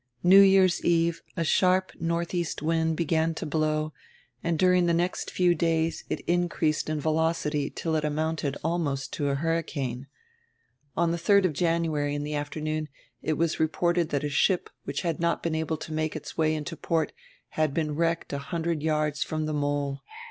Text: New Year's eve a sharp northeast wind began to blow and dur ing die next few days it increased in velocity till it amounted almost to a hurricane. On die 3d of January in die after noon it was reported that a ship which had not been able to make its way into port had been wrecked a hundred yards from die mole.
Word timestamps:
New 0.23 0.41
Year's 0.41 0.83
eve 0.83 1.21
a 1.37 1.43
sharp 1.43 1.91
northeast 1.99 2.63
wind 2.63 2.97
began 2.97 3.35
to 3.35 3.45
blow 3.45 3.93
and 4.43 4.57
dur 4.57 4.73
ing 4.73 4.87
die 4.87 4.93
next 4.93 5.29
few 5.29 5.53
days 5.53 6.05
it 6.09 6.21
increased 6.21 6.89
in 6.89 6.99
velocity 6.99 7.69
till 7.69 7.95
it 7.95 8.03
amounted 8.03 8.57
almost 8.63 9.13
to 9.13 9.29
a 9.29 9.35
hurricane. 9.35 10.07
On 10.97 11.11
die 11.11 11.17
3d 11.17 11.45
of 11.45 11.53
January 11.53 12.15
in 12.15 12.23
die 12.23 12.31
after 12.31 12.59
noon 12.59 12.89
it 13.21 13.33
was 13.33 13.59
reported 13.59 14.09
that 14.09 14.23
a 14.23 14.29
ship 14.29 14.71
which 14.85 15.01
had 15.01 15.19
not 15.19 15.43
been 15.43 15.53
able 15.53 15.77
to 15.77 15.93
make 15.93 16.15
its 16.15 16.35
way 16.35 16.55
into 16.55 16.75
port 16.75 17.11
had 17.49 17.71
been 17.71 17.93
wrecked 17.95 18.33
a 18.33 18.39
hundred 18.39 18.81
yards 18.81 19.21
from 19.21 19.45
die 19.45 19.51
mole. 19.53 20.01